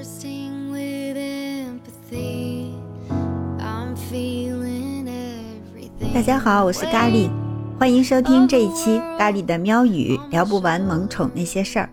[0.00, 2.72] bursting with empathy.
[3.58, 6.14] I'm feeling everything.
[6.14, 7.28] 大家好，我是咖喱，
[7.78, 11.90] 欢迎收听这一期咖喱的喵语，聊不完萌宠那些事儿。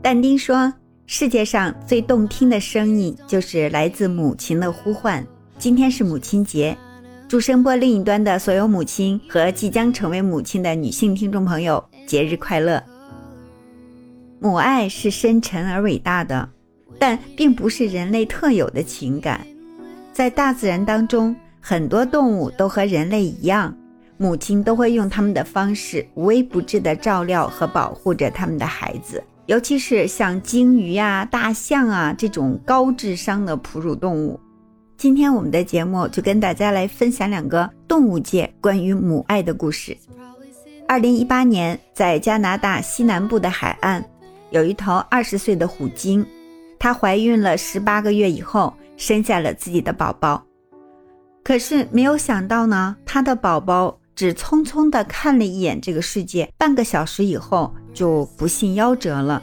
[0.00, 0.72] 但丁说，
[1.06, 5.26] 世界上最动听的声音就是来自母亲的呼唤。
[5.58, 6.78] 今天是母亲节，
[7.26, 12.80] 祝声波另一端的所有母亲和即将成为母亲的女性听众朋友节日快乐。
[14.38, 16.48] 母爱是深沉而伟大的，
[17.00, 19.44] 但并不是人类特有的情感。
[20.12, 23.74] 在大自然当中，很多动物都和人类一样，
[24.18, 29.24] 母亲都会用他们的方式无微不至地照料和保护着他们的孩子。
[29.46, 34.38] 尤其是像鲸鱼啊、大象啊这种高智商的哺乳动物。
[34.98, 39.96] 今天我们的节目就跟大家来分享两个动物界关于母爱的故事。
[40.86, 44.04] 二零一八年，在加拿大西南部的海岸，
[44.50, 46.24] 有一头二十岁的虎鲸，
[46.80, 50.42] 她怀孕了十八个月以后，生下了自己的宝宝。
[51.44, 59.42] 可是没有想到呢，她的宝宝只匆匆地看了一眼这个世界，半个小时以后就不幸夭折了。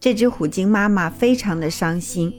[0.00, 2.34] 这只虎鲸妈妈非常的伤心，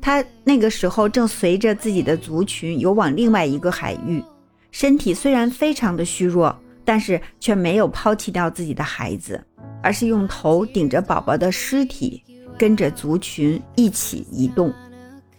[0.00, 4.24] 她那个时候正随着自己的族群游往另外一个海域，
[4.70, 9.38] 身体虽然非常的虚弱，但是却没有抛弃掉自己的孩子，
[9.82, 12.22] 而是用头顶着宝宝的尸体，
[12.60, 14.70] 跟着族群一起移动。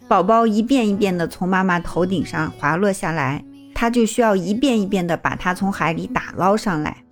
[0.08, 7.03] 宝宝一遍一遍地从妈妈头顶上滑落下来，他就需要一遍一遍地把它从海里打捞上来。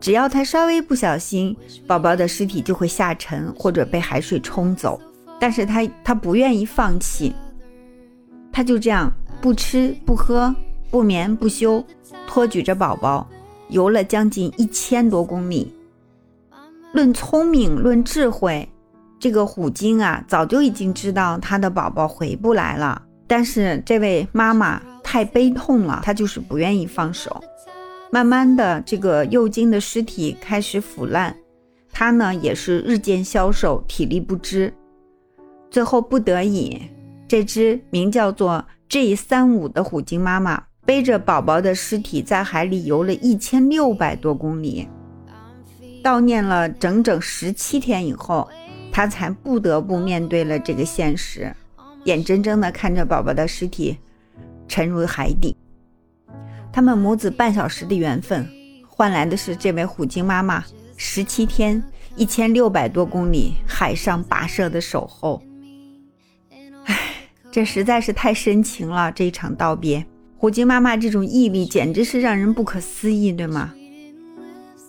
[0.00, 5.00] 只要他稍微不小心，宝宝的尸体就会下沉或者被海水冲走。
[5.38, 7.32] 但是他他不愿意放弃，
[8.50, 10.52] 他就这样不吃不喝
[10.90, 11.84] 不眠不休，
[12.26, 13.24] 托举着宝宝
[13.68, 15.72] 游了将近一千多公里。
[16.92, 18.68] 论聪明，论智慧，
[19.20, 23.02] 这个虎鲸啊，早就已经知道它的宝宝回不来了。
[23.26, 27.42] 但是这位妈妈太悲痛了，她就是不愿意放手。
[28.10, 31.36] 慢慢的，这个幼鲸的尸体开始腐烂，
[31.92, 34.72] 它呢也是日渐消瘦，体力不支。
[35.70, 36.80] 最后不得已，
[37.28, 44.88] 这只名叫做 G 三五的虎鲸妈妈背着宝宝的尸体在海里游了一千六百多公里，
[46.02, 48.48] 悼念了整整十七天以后，
[48.90, 51.54] 她才不得不面对了这个现实，
[52.04, 53.96] 眼睁睁地看着宝宝的尸体
[54.66, 55.56] 沉入海底。
[56.72, 58.48] 他们母子半小时的缘分，
[58.86, 60.64] 换来的是这位虎鲸妈妈
[60.96, 61.82] 十七天、
[62.16, 65.42] 一千六百多公里海上跋涉的守候。
[66.84, 66.96] 唉，
[67.50, 70.04] 这实在是太深情了，这一场道别。
[70.36, 73.74] 虎鲸妈妈这种毅力简直是让人不可思议，对吗？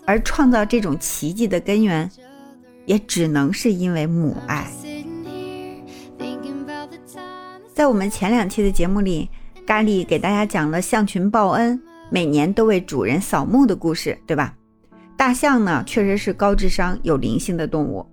[0.05, 2.09] 而创造这种奇迹的根源，
[2.89, 4.65] 也只能是因为母爱。
[7.71, 9.29] 在我们前两期的节目里，
[9.63, 11.79] 咖喱给大家讲了象群报恩，
[12.09, 14.55] 每年都为主人扫墓的故事，对吧？
[15.15, 18.03] 大象呢，确实是高智商、有灵性的动物，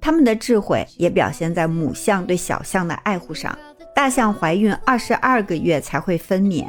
[0.00, 3.56] 它们的智慧也表现在母象对小象的爱护上。
[3.94, 6.64] 大象怀孕二十二个月才会分娩，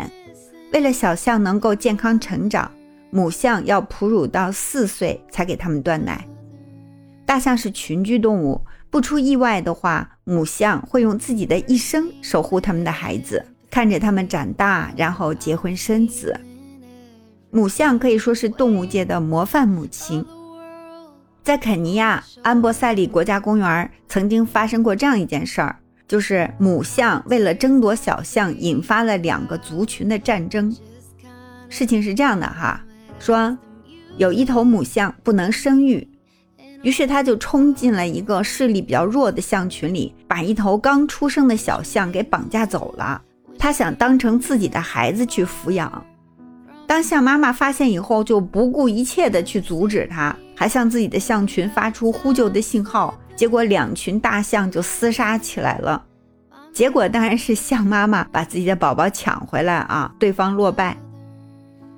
[0.74, 2.70] 为了小象能够健康成长，
[3.12, 6.28] 母象要哺乳到四岁才给它们断奶。
[7.26, 16.40] 大象是群居动物，不出意外的话，母象会用自己的一生守护它们的孩子，看着它们长大，然后结婚生子。
[17.50, 20.26] 母象可以说是动物界的模范母亲。
[21.44, 25.76] 在肯尼亚安博塞里国家公园，曾经发生过这样一件事儿，
[26.08, 30.76] 就是母象为了争夺小象，引发了两个族群的战争。
[31.70, 32.84] 事情是这样的哈，
[33.20, 33.58] 说
[34.18, 36.08] 有一头母象不能生育，
[36.86, 43.20] 于是他就冲进了一个势力比较弱的象群里，把一头刚出生的小象给绑架走了。
[43.58, 46.06] 他想当成自己的孩子去抚养。
[46.86, 53.20] 当象妈妈发现以后，就不顾一切的去阻止他，还向自己的象群发出呼救的信号。
[53.36, 56.06] 结果两群大象就厮杀起来了。
[56.72, 60.96] 结果当然是象妈妈把自己的宝宝抢回来啊，对方落败。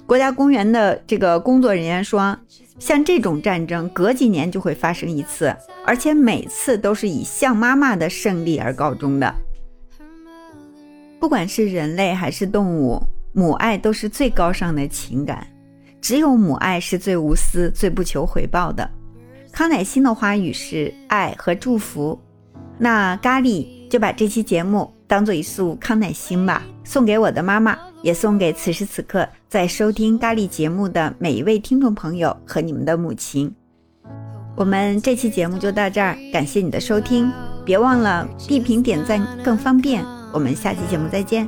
[0.05, 2.37] 国家公园的这个工作人员说，
[2.79, 9.33] 像这种战争隔几年就会发生一次，而且每次都是以象妈妈的胜利而告终的。
[11.19, 13.01] 不管是人类还是动物，
[13.33, 15.47] 母爱都是最高尚的情感，
[15.99, 18.87] 只有母爱是最无私、最不求回报的。
[19.51, 22.19] 康乃馨的花语是爱和祝福，
[22.77, 33.53] 那咖喱就把这期节目当做一束康乃馨吧，送给我的妈妈，也送给此时此刻在收听咖喱节目的每一位听众朋友和你们的母亲。
[34.55, 37.31] 我们这期节目就到这儿，感谢你的收听，
[37.63, 40.03] 别忘了地屏点赞更方便。
[40.33, 41.47] 我们下期节目再见。